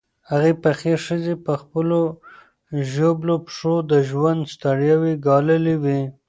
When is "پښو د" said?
3.45-3.93